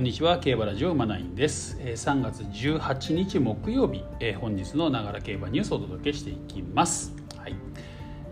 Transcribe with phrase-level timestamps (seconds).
[0.00, 7.12] こんにちは競馬ラジオ馬ナインです、3月18日木曜日、え、本日のながら競馬ニュースをお届けしていきます。
[7.36, 7.54] はい、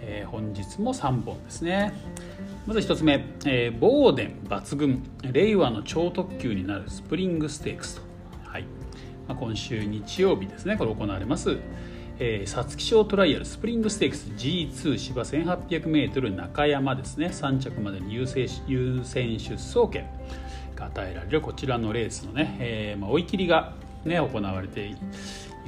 [0.00, 1.92] えー、本日も3本ですね。
[2.66, 8.02] まず1つ目、えー、ボーデン抜群令和の超特急になるスプリングステークスと。
[8.44, 8.64] はい、
[9.28, 11.58] まあ、今週日曜日ですねこれ行われます。
[12.18, 17.28] え、皐月賞トライアルスプリングステークス G2 芝 1800m 中山ですね。
[17.28, 20.08] 3着までに優先優先出走権。
[20.86, 24.96] 与えられるこちらのレースのね、えー、まあ、追い切りが、ね、行われてい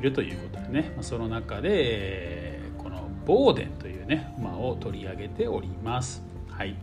[0.01, 6.23] るということでね、まあ、その中で、えー、このボーデンというね馬を取り上げております。
[6.51, 6.77] はい。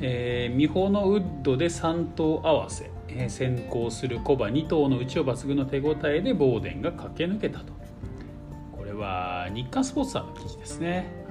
[0.00, 7.72] えー、美穂のウッドで3頭合わせ、えー、先行するコバ2頭の内を抜群の手応えでボーデンが駆け抜けたと。
[8.72, 11.23] これは日刊スポーツさんの記事ですね。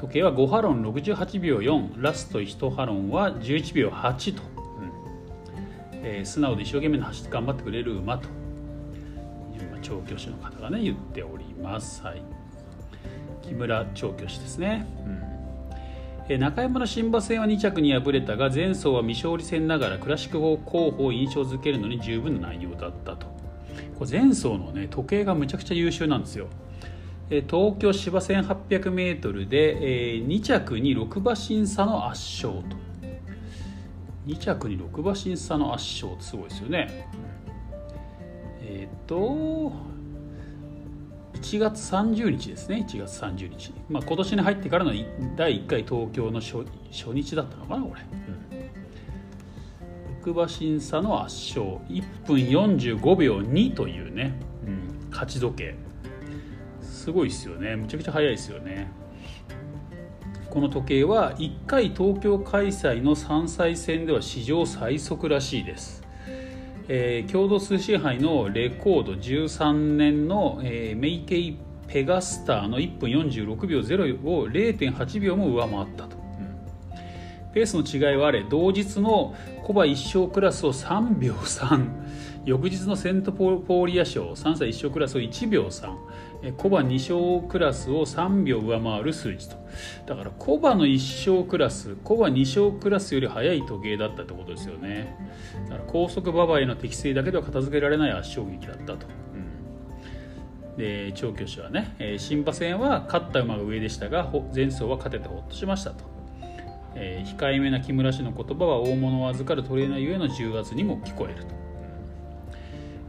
[0.00, 4.90] 時計は5ハロン68秒4ラスト1ハロンは11秒8と、うん。
[6.02, 8.28] えー、素直で一生懸命走って頑張ってくれる馬と。
[9.82, 12.22] 調教師の方がね言っております、はい、
[13.42, 14.86] 木村調教師ですね、
[16.28, 23.26] うん、中山の新馬戦は2着に敗れたが前走は未勝利戦ながらクラシック候補を印象づけるのに十分な内容だったと。
[23.98, 26.46] これ前走のね時計がむちゃくちゃ優秀なんですよ
[27.30, 32.76] 東京芝 1800m で、えー、2着に6馬身差の圧勝と。
[34.26, 37.08] 2着に6馬身差の圧勝ってすごいですよね。
[38.62, 39.72] えっ、ー、と
[41.34, 42.84] 1月30日ですね。
[42.88, 44.92] 1月30日、まあ、今年に入ってからの
[45.36, 48.02] 第1回東京の初初日だったのかなこれ、
[50.24, 51.78] うん、6馬身差の圧勝。
[51.88, 54.34] 1分45秒2というね、
[54.66, 55.89] うん、勝ち時計
[57.10, 57.74] すごいですよね。
[57.74, 58.88] むちゃくちゃ早いですよね。
[60.48, 66.02] この時計は1回東京開催の3歳戦では史上最速らしいです、
[66.88, 71.56] えー、共同通信杯のレコード13年の、えー、メイケイ
[71.86, 76.16] ペガスターの1分46秒0を0.8秒も上回ったと、
[77.52, 79.34] ペースの違いはあれ同日の
[79.64, 81.88] コバ1勝クラスを3秒3
[82.44, 86.94] 翌日のセントポーリア賞3歳1勝クラスを1秒3コバ2
[87.38, 89.56] 勝クラスを3秒上回る数値と。
[90.06, 95.14] だからコバの1勝クラスコバ2勝クラスより速い時計だったってことですよね。
[95.68, 99.06] だから高速馬場への適正だけでは片付けられない圧勝劇だったと、
[100.72, 106.09] うん、で調教師はね新馬戦は勝った馬が上でしたが前走は勝ててほっとしましたと。
[106.94, 111.60] えー、控えめな木村氏の言葉は大物を預かるトレーナーゆえの重圧にも聞こえると。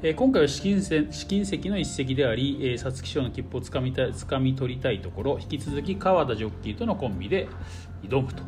[0.04, 7.48] え今回は試金試金石の一石であり、皐月賞の切符をつかみたつかみ取りたいところ引き続き川田ジョッキーとのコンビで
[8.02, 8.42] 挑むと、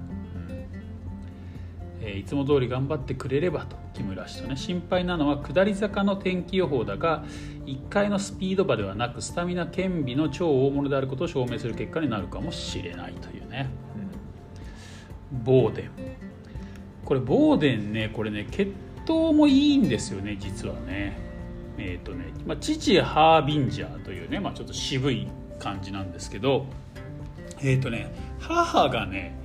[2.02, 4.58] えいつも通り頑張ってくれればと木村氏とね。
[4.58, 7.24] 心配なのは下り坂の天気予報だが
[7.68, 13.70] 1回のスピード馬ではなくスタミナ兼備の超大物であることを証明する結果になるかもしれないというね、
[15.44, 15.90] ボーデン。
[17.06, 18.74] これボーデンねこれね血
[19.04, 21.18] 統もいいんですよね実はね。
[21.78, 25.28] えーとねまあ、父ハービンジャーというね、まあ、ちょっと渋い
[25.58, 26.68] 感じなんですけど
[27.62, 29.36] えっ、ー、とね母がね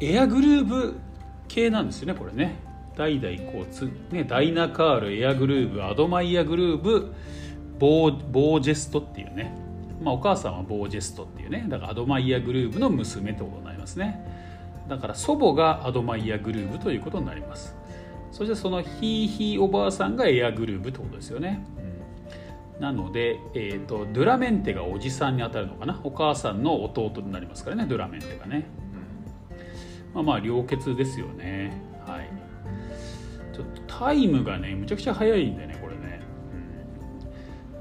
[0.00, 0.98] エアグルーブ
[1.46, 2.56] 系なんですよねこれね。
[2.96, 7.14] 代々こうつ、ね、ダイナカールエアグルーブアドマイアグルーブ
[7.78, 9.54] ボーボージェストっていうね、
[10.02, 11.64] まあ、お母さんはボージェストっていうね。
[11.68, 14.37] だからアドマイアグルーブの娘ってことになりますね。
[14.88, 17.76] だから祖母がアドマイアグルーブということになります。
[18.32, 21.64] そしてそのひいひいおばあさんがエアグルーヴってことですよね、
[22.76, 26.00] うん、なので、えーと、ドゥラメンテがおじさんに当たるのかな。
[26.04, 28.66] お母さんの弟になりますからねドゥラメンテがね、
[30.12, 31.80] うん、まあまあ良血ですよね。
[32.06, 32.28] はい。
[33.52, 36.20] ちょっとタイムがねむちゃくちゃ速いんでねこれね、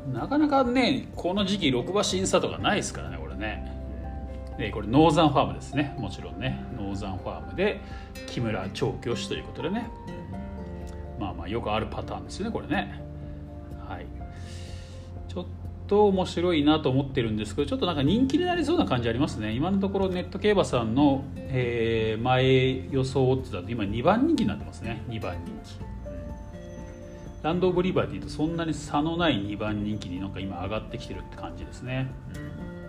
[0.07, 3.76] うん、なかなかねこの時期6馬審査とかないですからねこれね
[4.57, 5.95] でこれノーザンファームですね。
[5.99, 6.65] もちろんね。
[6.75, 7.79] ノーザンファームで
[8.27, 9.89] 木村調教師ということでね、
[11.19, 13.01] まあまあよくあるパターンですよねこれね。
[13.87, 14.05] はい。
[15.27, 15.45] ちょっ
[15.87, 19.53] と面白いなと思ってるんですけどちょっとなんか人気になりそうな感じありますね。
[19.53, 25.03] 今のところネット競馬さんの、えー、前予想ってだと今2番人気になってますね。
[25.07, 25.97] 2番人気。
[27.43, 32.86] ランド・オブ・リバティとそんなに差のない2番人気になんか今上がってきてるって感じですね、うん。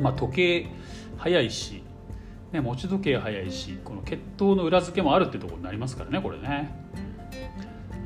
[0.00, 0.66] まあ時計
[1.16, 1.82] 早いし
[2.52, 6.74] ね、持ち時計早いしこの血統の裏付けもあるってところになりますからねこれね。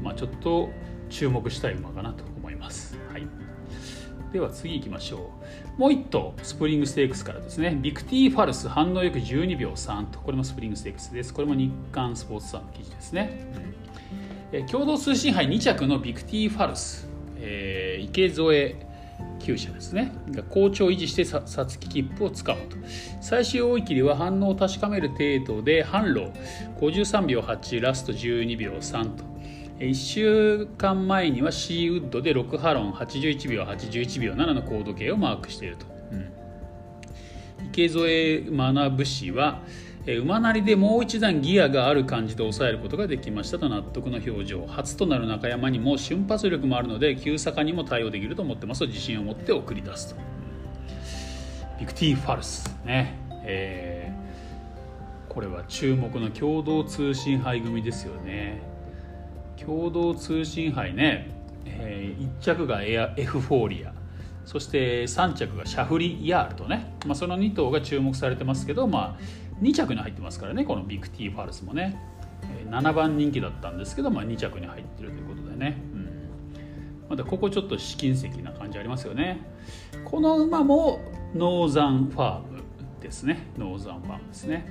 [0.03, 0.69] まあ、ちょっと
[1.09, 2.99] 注目したい馬かなと思います。
[3.13, 3.27] はい。
[4.33, 5.31] では次行きましょ
[5.77, 5.81] う。
[5.81, 7.79] もう1頭スプリングステークスからですね。
[7.81, 10.19] ビクティファルス反応よく12秒3と。
[10.19, 11.33] これもスプリングステークスです。
[11.33, 13.47] これも日刊スポーツさんの記事ですね、
[14.53, 18.92] うん、え共同通信杯2着のビクティファルス、えー、池添
[19.39, 20.13] 厩舎ですね。
[20.31, 22.77] が好調を維持してさつき切符をつかむと。
[23.21, 26.31] 最終追い切りは反応を確かめる程度で反路
[26.81, 29.33] 53秒8ラスト12秒3と。
[29.79, 39.63] 1週間前にはシーウッドで6ハロン81秒81秒7の高度計をマークしていると、うん、池添学氏は
[40.07, 48.81] 馬なりでもう一段ギアがある感じで抑えることができましたと納得の表情初となる中山にも瞬発力もあるので急坂にも対応できると思ってます。
[48.81, 50.21] と自信を持って送り出すと。
[51.79, 58.61] ビクティ・ファルスね、えー、これは注目の共同通信杯組ですよね。
[59.57, 61.31] 共同通信杯ね、
[61.65, 63.93] えー、1着がエアエフフォーリア。
[64.45, 72.13] そして3着がシャフリヤールとね、まあ、その2頭が注目されてますけど、まあ、2着に入ってますからねこのビクティファルスもね。
[72.71, 79.41] 7番人気だったんですけど、まあ、2着に入ってるということでね、うん、またここちょっと試金石な感じありますよね。
[80.05, 81.01] この馬も
[81.35, 82.63] ノーザンファーム
[83.01, 83.47] ですね。
[83.59, 84.67] ノーザンファームですね、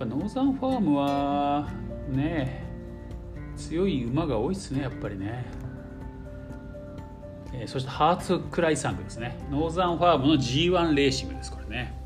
[0.00, 1.68] うん、ノーザンファームは
[2.10, 2.64] ね
[3.56, 5.44] 強い馬が多いですねやっぱりね、
[7.52, 9.38] えー、そしてハーツクライ産駒ですね。
[9.50, 11.99] ノーザンファームの G1 レーシングですこれね。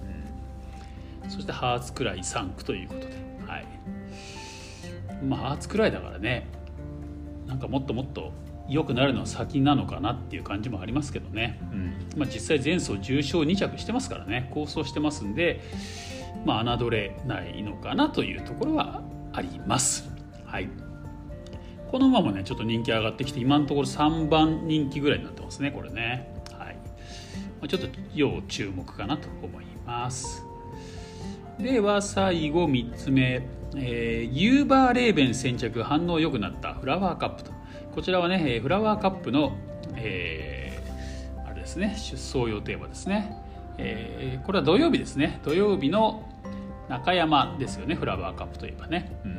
[1.34, 3.06] そしてハーツクライ産駒ということで、
[3.48, 3.66] はい、
[5.24, 6.46] まあハーツクライだからね。
[7.48, 8.32] なんかもっともっと
[8.68, 11.94] 良くなるのは先なのかなっていう感じもありますけどね、うん。
[12.16, 14.48] まあ、実際前走重賞2着してますからね。
[14.54, 15.60] 構想してますんで、
[16.46, 19.02] まあ、侮れないのかなというところは
[19.32, 20.08] あります。
[20.46, 20.68] はい。
[21.90, 26.32] この馬もねちょっと人気上がってきて今のところ3番人気ぐらいになってますねこれね。
[26.56, 27.68] はい。
[27.68, 30.53] ちょっと要注目かなと思います
[31.58, 33.46] では最後3つ目、
[33.76, 37.52] えー、ユーバーレーベン先着反応良くなったフラワーカップと。
[37.94, 39.56] こちらはねフラワーカップの、
[39.94, 43.36] えー、あれですね出走予定はですね、
[43.78, 45.40] えー、これは土曜日ですね。
[45.44, 46.28] 土曜日の
[46.88, 49.38] 中山ですよねフラワーカップといえばね、うん。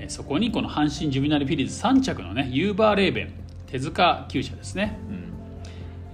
[0.00, 3.32] えそこにこの阪神ジュビナルフィリーズ3着のねユーバーレーベン
[3.68, 5.32] 手塚厩舎ですね、うん。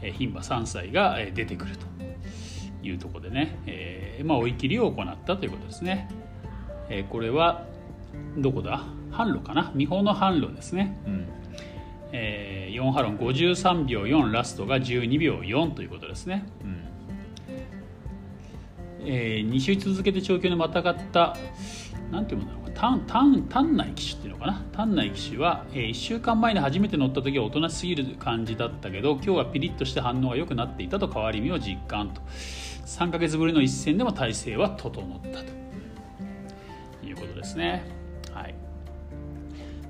[0.03, 1.94] え牝馬3歳が出てくると。
[2.89, 6.09] いうところでね、えー、まあ、追い切りを行ったということですね、
[6.89, 7.65] えー、これは
[8.37, 8.85] どこだ？
[9.11, 9.73] 販路かな？
[9.75, 11.27] 見本の販路ですね、うん。
[12.13, 16.85] えー、4ハロン53秒4ラストが12秒4ということですね、うん。
[19.07, 21.37] えー、2週続けて長距離にまたがった
[22.11, 24.65] なんていうものだろう単単単内騎手っていうのかな？
[24.73, 32.21] 単内騎手は、えー、1週間前に初めて乗った時はおとなしすぎる感じだったけど今日はピリッとして反応が良くなっていたと変わり身を実感と
[32.87, 35.47] 3ヶ月ぶりの一戦でも体勢は整ったと
[37.07, 37.85] いうことですね。
[38.33, 38.55] はい。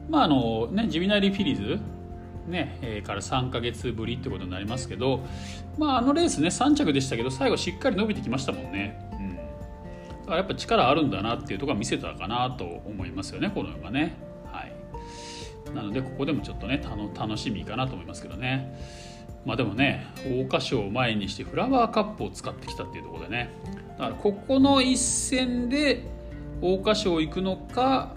[0.09, 1.81] まああのね、ジビナリフィリーズ
[2.47, 5.21] ね、えー、から3ヶ月ぶりってことになりますけど、
[5.79, 9.11] まあ、あのレースね3着でしたけど最後しっかり伸びてきましたもんね、
[10.25, 14.17] だからやっぱ力あるんだなっていうところが見せたかなと思いますよねこの馬ね、
[14.51, 14.73] はい、
[15.75, 16.83] なのでここでもちょっとね
[17.15, 18.79] 楽しみかなと思いますけどね。
[19.45, 23.51] まあでもね桜花賞を前にしてフラワーカップを使ってきたっていうところでね。
[23.99, 26.03] だからここの一戦で
[26.63, 28.15] 桜花賞行くのか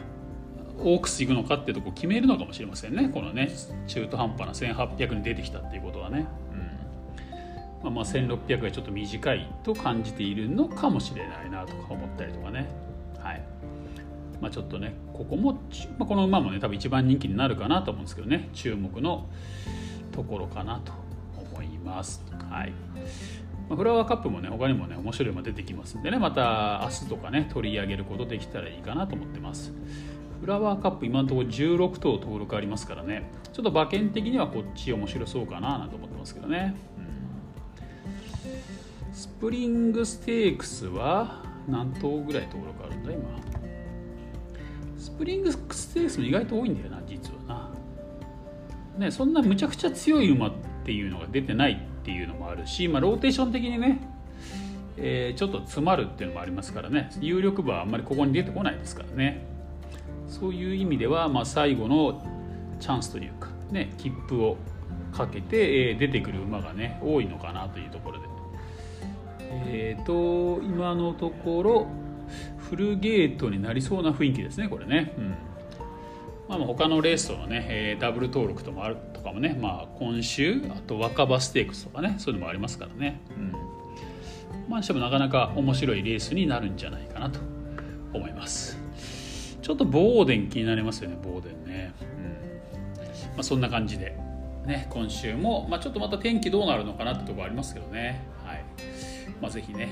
[0.80, 3.10] オークス行くのかっていうとこ決めるのかもしれませんね。
[3.10, 3.50] このね
[3.88, 6.28] 中途半端な1800に出てきたっていうことはね、
[7.84, 12.68] まあ、まあ1600がちょっと短いと感じているのかもしれないなとか思ったりとかね。
[13.20, 13.42] はい。
[14.42, 15.60] まあ、ちょっとねここも、ま
[16.02, 18.50] あ、この馬もね多分一番人気になるかなと思うんですけどね。
[18.54, 19.28] 注目の
[20.12, 20.92] ところかなと
[21.54, 22.24] 思います。
[22.50, 22.72] はい。
[23.70, 26.20] まあフラワーカップもね他にもね面白いの出てきますんでね。
[26.20, 29.74] また明日とかね取り上げることできたらいいかなと思ってます。
[30.40, 33.30] フラワーカップ今のところ16頭登録ありますからね。
[33.52, 36.76] ちょっと馬券的にはこっち面白そうかななんて思ってますけどね、
[39.14, 43.12] スプリングステークスは何頭ぐらい登録あるんだ？
[43.12, 43.22] 今。
[44.98, 45.58] スプリングス
[45.94, 47.72] テークスも意外と多いんだよな実は
[48.98, 49.06] な。
[49.06, 50.52] ねそんなむちゃくちゃ強い馬っ
[50.84, 54.00] ていうのが出てないっていうのもあるし、まあ、ローテーション的にね、
[54.98, 57.10] えー、ちょっと詰まるっていうのもありますからね。
[57.20, 59.46] 有力馬はあんまりここに出てこないですからね。
[60.28, 62.24] そういう意味では、まあ、最後の
[62.80, 64.58] チャンスというか、ね、切符を
[65.12, 68.28] かけて、え、出てくる馬がね多いのかなというところで。
[69.50, 71.88] えーと、今のところ
[72.58, 75.14] フルゲートになりそうな雰囲気ですねこれね。
[75.18, 75.36] うん。
[76.48, 83.52] まあ、他のレースとのね、えー、ダブル登録ともあるとかもね、まあ、今週あと若葉ステークスとかねそういうのもありますからね、うん。
[84.70, 87.40] まあ、してもなかなか面白いレースになるんじゃないかなと
[88.14, 88.78] 思います。
[89.62, 93.36] ちょっとボーデン気になりますよねボーデンね、うん。
[93.36, 94.18] まあ、そんな感じで、
[94.66, 98.64] ね、今週も、まあ、ちょっとまた天気どうなるのかなってところありますけどね、はい。
[99.42, 99.90] まあ、ぜひね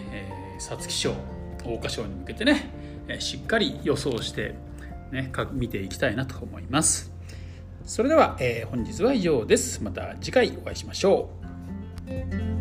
[0.60, 1.14] 皐月賞
[1.60, 2.70] 桜花賞に向けてね
[3.08, 4.56] えしっかり予想して
[5.12, 7.12] ね、見ていきたいなと思います。
[7.86, 9.84] それでは、えー、本日は以上です。
[9.84, 11.30] また次回お会いしましょ
[12.12, 12.55] う。